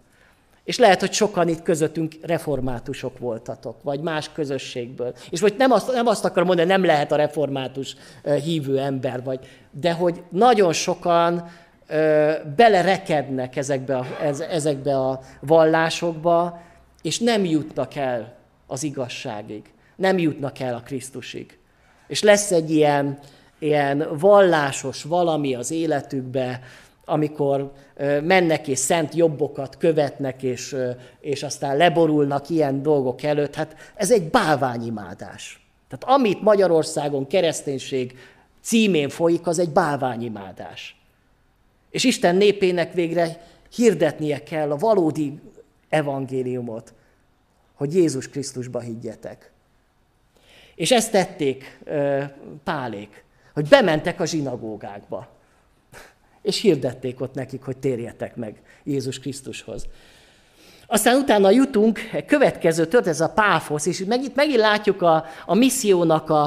[0.66, 5.16] És lehet, hogy sokan itt közöttünk reformátusok voltatok, vagy más közösségből.
[5.30, 7.96] És vagy nem azt, nem azt akarom mondani, nem lehet a református
[8.44, 9.40] hívő ember, vagy,
[9.72, 11.50] de hogy nagyon sokan
[11.88, 16.62] ö, belerekednek ezekbe a, ez, ezekbe a vallásokba,
[17.02, 18.34] és nem jutnak el
[18.68, 19.64] az igazságig.
[19.96, 21.58] Nem jutnak el a Krisztusig.
[22.08, 23.20] És lesz egy ilyen,
[23.60, 26.60] ilyen vallásos valami az életükbe,
[27.06, 27.72] amikor
[28.24, 30.76] mennek és szent jobbokat követnek, és,
[31.20, 35.68] és aztán leborulnak ilyen dolgok előtt, hát ez egy bálványimádás.
[35.90, 38.18] Tehát amit Magyarországon kereszténység
[38.62, 41.00] címén folyik, az egy bálványimádás.
[41.90, 45.40] És Isten népének végre hirdetnie kell a valódi
[45.90, 46.94] evangéliumot,
[47.74, 49.52] hogy Jézus Krisztusba higgyetek.
[50.76, 51.80] És ezt tették
[52.64, 55.35] Pálék, hogy bementek a zsinagógákba
[56.46, 59.86] és hirdették ott nekik, hogy térjetek meg Jézus Krisztushoz.
[60.88, 65.56] Aztán utána jutunk, következő tört ez a páfosz, és meg, itt megint látjuk a, a
[65.56, 66.44] missziónak a,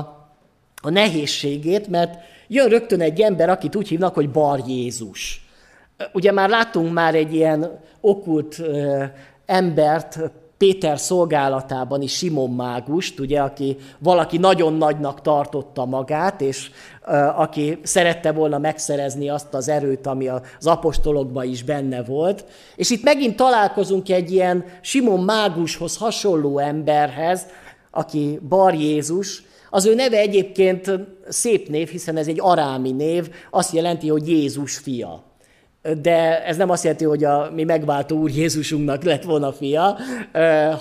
[0.83, 5.47] a nehézségét, mert jön rögtön egy ember, akit úgy hívnak, hogy Bar Jézus.
[6.13, 8.63] Ugye már láttunk már egy ilyen okult
[9.47, 10.19] embert,
[10.59, 16.71] Péter szolgálatában is Simon Mágust, ugye, aki valaki nagyon nagynak tartotta magát, és
[17.37, 22.45] aki szerette volna megszerezni azt az erőt, ami az apostolokban is benne volt.
[22.77, 27.47] És itt megint találkozunk egy ilyen Simon Mágushoz hasonló emberhez,
[27.91, 29.43] aki Bar Jézus.
[29.71, 30.91] Az ő neve egyébként
[31.29, 35.28] szép név, hiszen ez egy arámi név, azt jelenti, hogy Jézus fia
[35.95, 39.97] de ez nem azt jelenti, hogy a mi megváltó Úr Jézusunknak lett volna fia,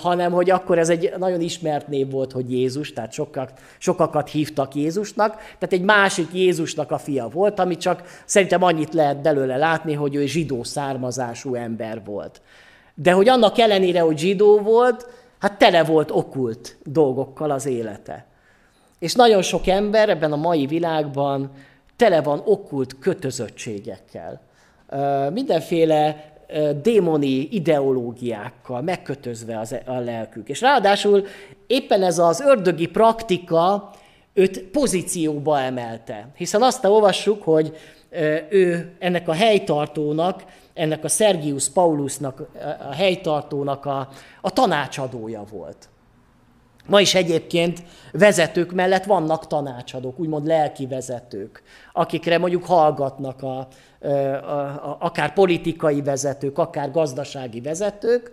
[0.00, 4.74] hanem hogy akkor ez egy nagyon ismert név volt, hogy Jézus, tehát sokak, sokakat hívtak
[4.74, 9.94] Jézusnak, tehát egy másik Jézusnak a fia volt, ami csak szerintem annyit lehet belőle látni,
[9.94, 12.40] hogy ő zsidó származású ember volt.
[12.94, 15.06] De hogy annak ellenére, hogy zsidó volt,
[15.38, 18.26] hát tele volt okult dolgokkal az élete.
[18.98, 21.50] És nagyon sok ember ebben a mai világban
[21.96, 24.46] tele van okult kötözöttségekkel
[25.32, 26.32] mindenféle
[26.82, 30.48] démoni ideológiákkal megkötözve az, e, a lelkük.
[30.48, 31.26] És ráadásul
[31.66, 33.90] éppen ez az ördögi praktika
[34.32, 36.28] őt pozícióba emelte.
[36.36, 37.76] Hiszen azt olvassuk, hogy
[38.50, 42.48] ő ennek a helytartónak, ennek a Sergius Paulusnak,
[42.88, 44.08] a helytartónak a,
[44.40, 45.88] a tanácsadója volt.
[46.88, 53.68] Ma is egyébként vezetők mellett vannak tanácsadók, úgymond lelki vezetők, akikre mondjuk hallgatnak a,
[54.00, 58.30] a, a, akár politikai vezetők, akár gazdasági vezetők.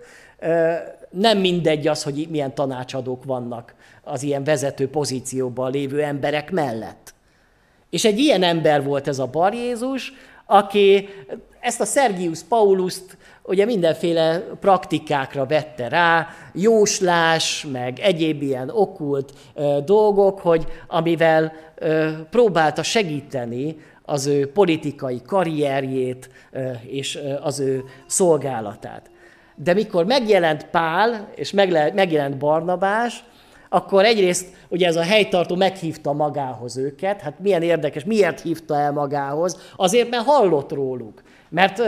[1.10, 7.14] Nem mindegy az, hogy milyen tanácsadók vannak az ilyen vezető pozícióban lévő emberek mellett.
[7.90, 10.14] És egy ilyen ember volt ez a Bar Jézus,
[10.46, 11.10] aki
[11.60, 19.78] ezt a Sergius Pauluszt ugye mindenféle praktikákra vette rá, jóslás, meg egyéb ilyen okult ö,
[19.86, 26.30] dolgok, hogy amivel ö, próbálta segíteni az ő politikai karrierjét
[26.82, 29.10] és az ő szolgálatát.
[29.56, 33.24] De mikor megjelent Pál, és megjelent Barnabás,
[33.70, 38.92] akkor egyrészt ugye ez a helytartó meghívta magához őket, hát milyen érdekes, miért hívta el
[38.92, 39.60] magához?
[39.76, 41.22] Azért, mert hallott róluk.
[41.50, 41.82] Mert,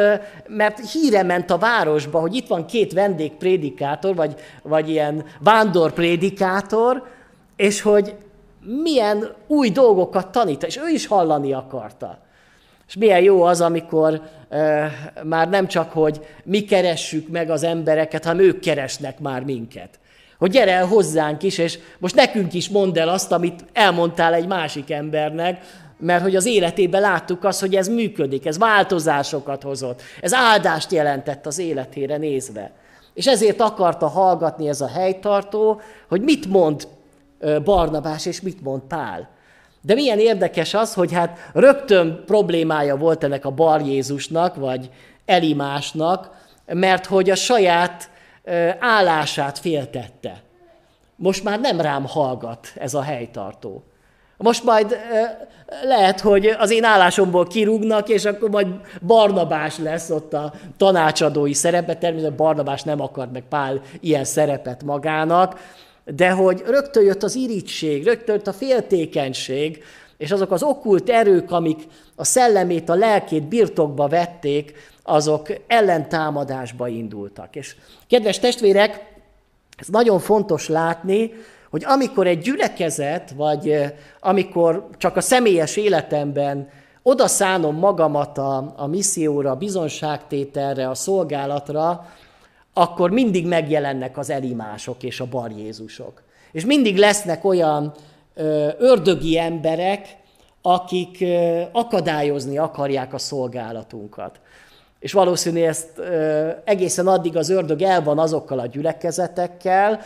[0.48, 7.08] mert híre ment a városba, hogy itt van két vendégprédikátor, vagy, vagy ilyen vándorprédikátor,
[7.56, 8.16] és hogy
[8.84, 12.20] milyen új dolgokat tanít, és ő is hallani akarta.
[12.88, 14.92] És milyen jó az, amikor e,
[15.24, 20.00] már nem csak, hogy mi keressük meg az embereket, hanem ők keresnek már minket.
[20.38, 24.48] Hogy gyere el hozzánk is, és most nekünk is mondd el azt, amit elmondtál egy
[24.48, 25.66] másik embernek,
[26.00, 31.46] mert hogy az életében láttuk azt, hogy ez működik, ez változásokat hozott, ez áldást jelentett
[31.46, 32.72] az életére nézve.
[33.14, 36.88] És ezért akarta hallgatni ez a helytartó, hogy mit mond
[37.64, 39.30] Barnabás és mit mond Pál.
[39.82, 44.90] De milyen érdekes az, hogy hát rögtön problémája volt ennek a Bar Jézusnak, vagy
[45.26, 46.30] Elimásnak,
[46.66, 48.10] mert hogy a saját
[48.80, 50.42] állását féltette.
[51.16, 53.84] Most már nem rám hallgat ez a helytartó.
[54.38, 54.98] Most majd
[55.84, 58.68] lehet, hogy az én állásomból kirúgnak, és akkor majd
[59.02, 61.96] Barnabás lesz ott a tanácsadói szerepe.
[61.96, 65.60] Természetesen Barnabás nem akar meg Pál ilyen szerepet magának,
[66.06, 69.84] de hogy rögtön jött az irítség, rögtön jött a féltékenység,
[70.18, 74.74] és azok az okkult erők, amik a szellemét, a lelkét birtokba vették,
[75.08, 77.56] azok ellentámadásba indultak.
[77.56, 77.76] És
[78.08, 79.16] kedves testvérek,
[79.78, 81.32] ez nagyon fontos látni,
[81.70, 86.70] hogy amikor egy gyülekezet, vagy amikor csak a személyes életemben
[87.02, 92.08] odaszánom magamat a, a misszióra, a bizonságtételre, a szolgálatra,
[92.74, 96.24] akkor mindig megjelennek az elimások és a bar Jézusok.
[96.52, 97.94] És mindig lesznek olyan
[98.78, 100.18] ördögi emberek,
[100.62, 101.24] akik
[101.72, 104.40] akadályozni akarják a szolgálatunkat.
[105.00, 110.00] És valószínű ezt ö, egészen addig az ördög el van azokkal a gyülekezetekkel,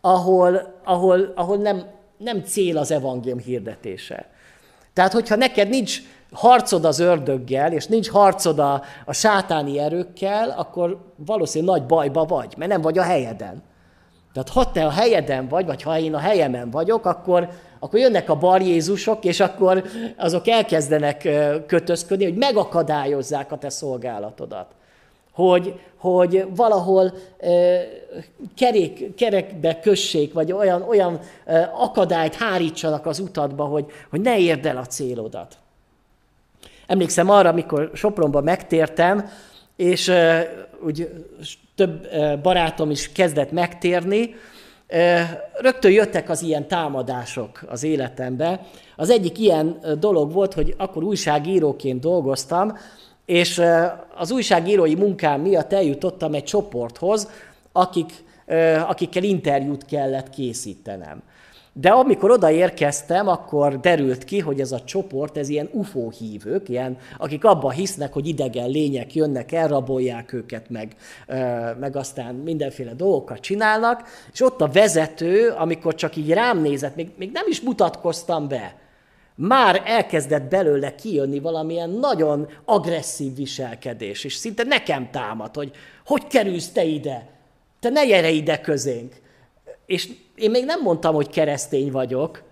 [0.00, 1.82] ahol, ahol, ahol nem,
[2.16, 4.26] nem cél az evangélium hirdetése.
[4.92, 6.00] Tehát, hogyha neked nincs
[6.32, 12.54] harcod az ördöggel, és nincs harcod a, a sátáni erőkkel, akkor valószínűleg nagy bajba vagy,
[12.56, 13.62] mert nem vagy a helyeden.
[14.32, 17.48] Tehát ha te a helyeden vagy, vagy ha én a helyemen vagyok, akkor,
[17.84, 19.84] akkor jönnek a bar Jézusok, és akkor
[20.16, 21.28] azok elkezdenek
[21.66, 24.66] kötözködni, hogy megakadályozzák a te szolgálatodat
[25.32, 27.50] hogy, hogy valahol e,
[28.56, 31.20] kerék, kerekbe kössék, vagy olyan, olyan
[31.72, 35.56] akadályt hárítsanak az utadba, hogy, hogy ne érd el a célodat.
[36.86, 39.28] Emlékszem arra, amikor Sopronba megtértem,
[39.76, 40.12] és
[40.84, 41.10] úgy
[41.74, 42.08] több
[42.42, 44.34] barátom is kezdett megtérni,
[45.52, 48.60] rögtön jöttek az ilyen támadások az életembe.
[48.96, 52.76] Az egyik ilyen dolog volt, hogy akkor újságíróként dolgoztam,
[53.26, 53.62] és
[54.16, 57.30] az újságírói munkám miatt eljutottam egy csoporthoz,
[57.72, 58.12] akik,
[58.86, 61.22] akikkel interjút kellett készítenem.
[61.76, 66.98] De amikor odaérkeztem, akkor derült ki, hogy ez a csoport, ez ilyen UFO hívők, ilyen,
[67.18, 70.96] akik abban hisznek, hogy idegen lények jönnek, elrabolják őket, meg,
[71.78, 77.10] meg aztán mindenféle dolgokat csinálnak, és ott a vezető, amikor csak így rám nézett, még,
[77.16, 78.76] még nem is mutatkoztam be,
[79.34, 85.70] már elkezdett belőle kijönni valamilyen nagyon agresszív viselkedés, és szinte nekem támad, hogy
[86.06, 87.26] hogy kerülsz te ide?
[87.80, 89.14] Te ne gyere ide közénk.
[89.86, 92.42] És én még nem mondtam, hogy keresztény vagyok,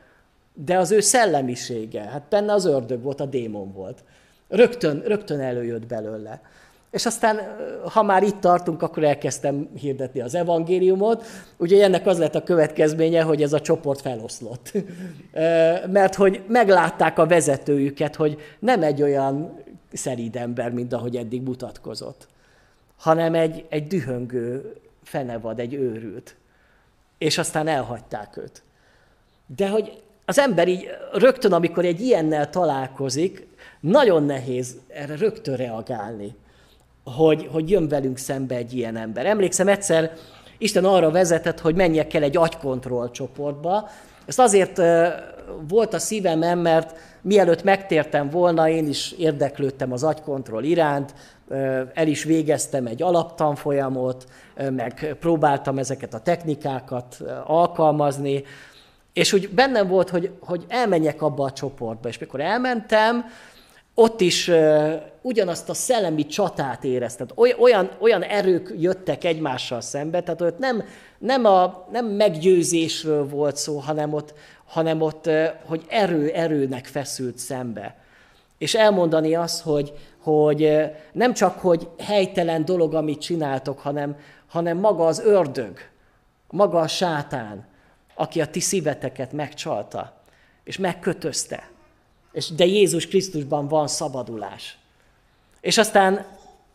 [0.55, 4.05] de az ő szellemisége, hát benne az ördög volt, a démon volt.
[4.49, 6.41] Rögtön, rögtön előjött belőle.
[6.91, 7.41] És aztán,
[7.85, 11.25] ha már itt tartunk, akkor elkezdtem hirdetni az evangéliumot.
[11.57, 14.73] Ugye ennek az lett a következménye, hogy ez a csoport feloszlott.
[15.99, 19.59] Mert hogy meglátták a vezetőjüket, hogy nem egy olyan
[19.93, 22.27] szeríd ember, mint ahogy eddig mutatkozott,
[22.97, 26.37] hanem egy, egy dühöngő fenevad, egy őrült.
[27.23, 28.63] És aztán elhagyták őt.
[29.57, 33.47] De hogy az ember így rögtön, amikor egy ilyennel találkozik,
[33.81, 36.35] nagyon nehéz erre rögtön reagálni,
[37.05, 39.27] hogy, hogy jön velünk szembe egy ilyen ember.
[39.27, 40.13] Emlékszem egyszer,
[40.59, 43.89] Isten arra vezetett, hogy menjek el egy agykontroll csoportba.
[44.27, 44.81] Ezt azért
[45.69, 51.15] volt a szívemem, mert mielőtt megtértem volna, én is érdeklődtem az agykontroll iránt,
[51.95, 54.25] el is végeztem egy alaptanfolyamot,
[54.71, 58.45] meg próbáltam ezeket a technikákat alkalmazni,
[59.13, 63.25] és úgy bennem volt, hogy, hogy elmenjek abba a csoportba, és mikor elmentem,
[63.95, 64.93] ott is uh,
[65.23, 67.31] ugyanazt a szellemi csatát érezted.
[67.59, 70.85] Olyan, olyan erők jöttek egymással szembe, tehát ott nem,
[71.19, 74.35] nem, a, nem meggyőzésről volt szó, hanem ott,
[74.65, 77.97] hanem ott uh, hogy erő erőnek feszült szembe.
[78.63, 85.07] És elmondani azt, hogy, hogy nem csak, hogy helytelen dolog, amit csináltok, hanem, hanem maga
[85.07, 85.79] az ördög,
[86.51, 87.67] maga a sátán,
[88.15, 90.13] aki a ti szíveteket megcsalta,
[90.65, 91.71] és megkötözte
[92.33, 94.79] és de Jézus Krisztusban van szabadulás.
[95.61, 96.27] És aztán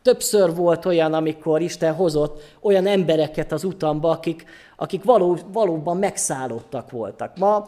[0.01, 6.91] többször volt olyan, amikor Isten hozott olyan embereket az utamba, akik, akik való, valóban megszállottak
[6.91, 7.37] voltak.
[7.37, 7.65] Ma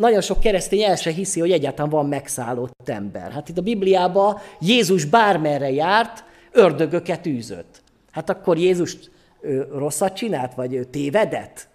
[0.00, 3.32] nagyon sok keresztény el se hiszi, hogy egyáltalán van megszállott ember.
[3.32, 7.82] Hát itt a Bibliában Jézus bármerre járt, ördögöket űzött.
[8.10, 8.96] Hát akkor Jézus
[9.40, 11.68] ő rosszat csinált, vagy ő tévedett?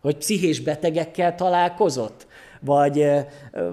[0.00, 2.26] Hogy pszichés betegekkel találkozott?
[2.60, 3.10] vagy,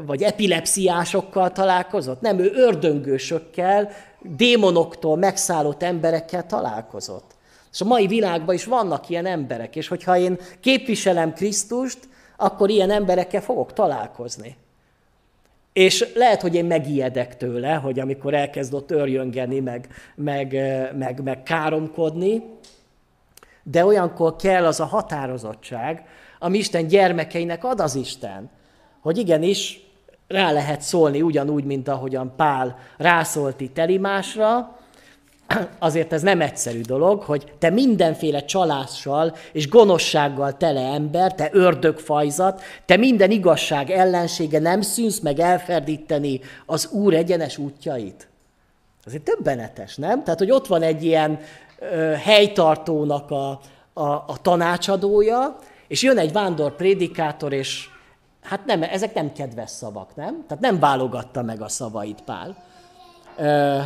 [0.06, 2.22] vagy epilepsziásokkal találkozott.
[2.22, 3.90] Nem, ő ördöngősökkel,
[4.22, 7.32] démonoktól megszállott emberekkel találkozott.
[7.72, 12.00] És a mai világban is vannak ilyen emberek, és hogyha én képviselem Krisztust,
[12.44, 14.56] akkor ilyen emberekkel fogok találkozni.
[15.74, 20.52] És lehet, hogy én megijedek tőle, hogy amikor elkezd ott örjöngeni, meg, meg,
[20.98, 22.44] meg, meg káromkodni,
[23.64, 26.06] de olyankor kell az a határozottság,
[26.40, 28.50] ami Isten gyermekeinek ad az Isten
[29.04, 29.80] hogy igenis
[30.28, 33.78] rá lehet szólni ugyanúgy, mint ahogyan Pál rászólt itt
[35.80, 42.62] azért ez nem egyszerű dolog, hogy te mindenféle csalással és gonoszsággal tele ember, te ördögfajzat,
[42.86, 48.28] te minden igazság ellensége nem szűnsz meg elferdíteni az Úr egyenes útjait.
[49.14, 50.24] Egy többenetes, nem?
[50.24, 51.40] Tehát, hogy ott van egy ilyen
[51.80, 53.60] ö, helytartónak a,
[53.94, 55.56] a, a tanácsadója,
[55.88, 57.90] és jön egy vándor prédikátor, és
[58.42, 60.44] hát nem, ezek nem kedves szavak, nem?
[60.48, 62.56] Tehát nem válogatta meg a szavait Pál,
[63.38, 63.80] ö,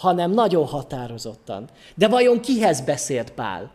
[0.00, 1.68] hanem nagyon határozottan.
[1.94, 3.70] De vajon kihez beszélt Pál?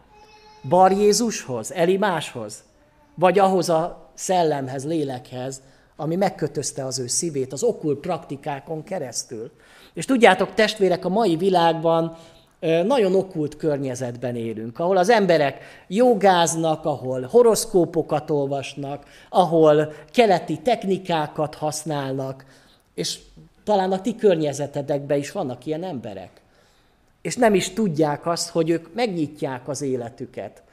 [0.69, 2.63] Bar Jézushoz, Elimáshoz?
[3.15, 5.61] Vagy ahhoz a szellemhez, lélekhez,
[5.95, 9.51] ami megkötözte az ő szívét az okkult praktikákon keresztül.
[9.93, 12.17] És tudjátok, testvérek, a mai világban
[12.85, 22.45] nagyon okult környezetben élünk, ahol az emberek jogáznak, ahol horoszkópokat olvasnak, ahol keleti technikákat használnak,
[22.93, 23.19] és
[23.65, 26.41] talán a ti környezetedekben is vannak ilyen emberek.
[27.21, 30.63] És nem is tudják azt, hogy ők megnyitják az életüket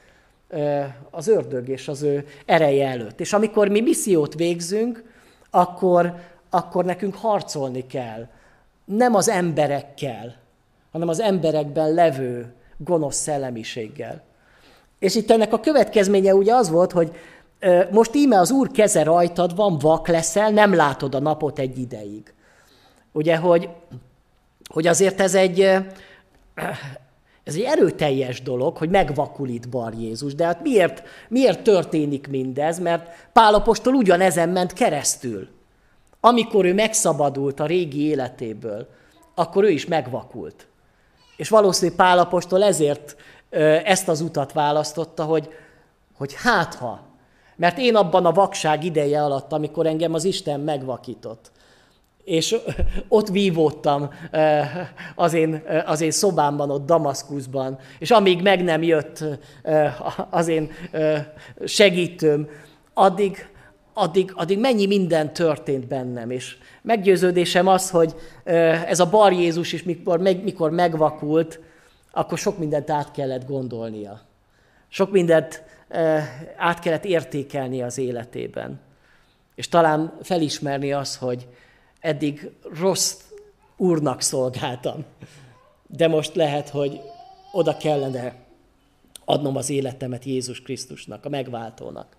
[1.11, 3.21] az ördög és az ő ereje előtt.
[3.21, 5.05] És amikor mi missziót végzünk,
[5.51, 6.15] akkor,
[6.51, 8.27] akkor nekünk harcolni kell.
[8.85, 10.37] Nem az emberekkel,
[10.91, 14.23] hanem az emberekben levő gonosz szellemiséggel.
[14.99, 17.13] És itt ennek a következménye ugye az volt, hogy
[17.91, 22.35] most íme az Úr keze rajtad van, vak leszel, nem látod a napot egy ideig.
[23.13, 23.69] Ugye, hogy,
[24.69, 25.61] hogy azért ez egy,
[27.45, 30.35] ez egy erőteljes dolog, hogy megvakulít Bar Jézus.
[30.35, 32.79] De hát miért, miért történik mindez?
[32.79, 35.49] Mert Pálapostól ugyanezen ment keresztül.
[36.21, 38.89] Amikor ő megszabadult a régi életéből,
[39.35, 40.67] akkor ő is megvakult.
[41.37, 43.17] És valószínűleg Pálapostól ezért
[43.85, 45.49] ezt az utat választotta, hogy,
[46.17, 47.01] hogy hát ha,
[47.57, 51.51] mert én abban a vakság ideje alatt, amikor engem az Isten megvakított,
[52.25, 52.57] és
[53.09, 54.11] ott vívódtam
[55.15, 59.25] az én, az én szobámban, ott Damaszkuszban, és amíg meg nem jött
[60.31, 60.71] az én
[61.65, 62.49] segítőm,
[62.95, 63.49] addig,
[63.93, 68.15] addig, addig mennyi minden történt bennem, és meggyőződésem az, hogy
[68.87, 71.61] ez a bar Jézus is, mikor, mikor megvakult,
[72.13, 74.21] akkor sok mindent át kellett gondolnia.
[74.89, 75.63] Sok mindent
[76.57, 78.81] át kellett értékelni az életében.
[79.55, 81.49] És talán felismerni az, hogy
[82.03, 82.51] eddig
[82.81, 83.17] rossz
[83.77, 85.05] úrnak szolgáltam,
[85.87, 87.01] de most lehet, hogy
[87.53, 88.35] oda kellene
[89.25, 92.17] adnom az életemet Jézus Krisztusnak, a megváltónak.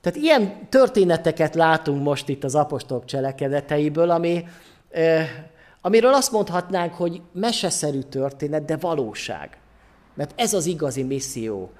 [0.00, 4.44] Tehát ilyen történeteket látunk most itt az apostolok cselekedeteiből, ami,
[5.80, 9.58] amiről azt mondhatnánk, hogy meseszerű történet, de valóság.
[10.14, 11.70] Mert ez az igazi misszió,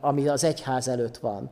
[0.00, 1.50] ami az egyház előtt van.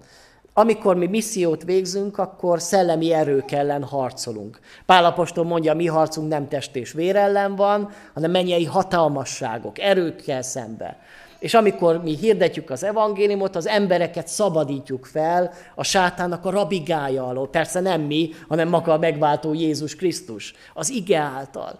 [0.57, 4.59] Amikor mi missziót végzünk, akkor szellemi erők ellen harcolunk.
[4.87, 10.99] Pálapostól mondja, mi harcunk nem test és vér ellen van, hanem mennyei hatalmasságok, erőkkel szembe.
[11.39, 17.49] És amikor mi hirdetjük az evangéliumot, az embereket szabadítjuk fel a sátának a rabigája alól.
[17.49, 21.79] Persze nem mi, hanem maga a megváltó Jézus Krisztus, az ige által.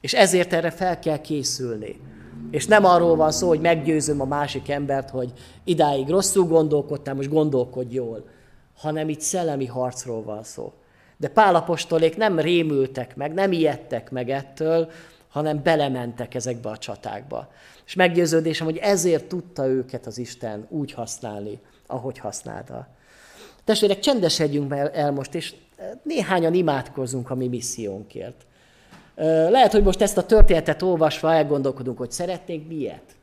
[0.00, 2.00] És ezért erre fel kell készülni.
[2.50, 5.32] És nem arról van szó, hogy meggyőzöm a másik embert, hogy
[5.64, 8.24] idáig rosszul gondolkodtam, most gondolkodj jól,
[8.76, 10.72] hanem itt szellemi harcról van szó.
[11.16, 14.90] De Pálapostolék nem rémültek meg, nem ijedtek meg ettől,
[15.28, 17.52] hanem belementek ezekbe a csatákba.
[17.86, 22.88] És meggyőződésem, hogy ezért tudta őket az Isten úgy használni, ahogy használta.
[23.64, 25.54] Testvérek, csendesedjünk el most, és
[26.02, 28.46] néhányan imádkozunk a mi missziónkért.
[29.50, 33.14] Lehet, hogy most ezt a történetet olvasva elgondolkodunk, hogy szeretnénk miért?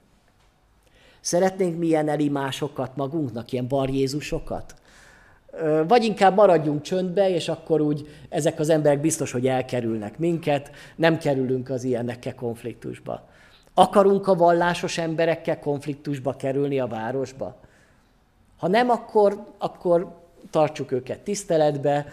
[1.22, 4.74] Szeretnénk milyen elimásokat magunknak, ilyen bar Jézusokat?
[5.88, 11.18] Vagy inkább maradjunk csöndbe, és akkor úgy ezek az emberek biztos, hogy elkerülnek minket, nem
[11.18, 13.28] kerülünk az ilyenekkel konfliktusba.
[13.74, 17.56] Akarunk a vallásos emberekkel konfliktusba kerülni a városba?
[18.58, 20.18] Ha nem, akkor, akkor
[20.50, 22.06] tartsuk őket tiszteletbe,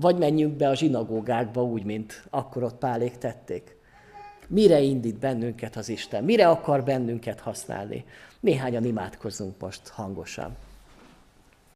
[0.00, 3.76] vagy menjünk be a zsinagógákba úgy, mint akkor ott pálék tették.
[4.48, 6.24] Mire indít bennünket az Isten?
[6.24, 8.04] Mire akar bennünket használni?
[8.40, 10.56] Néhányan imádkozzunk most hangosan.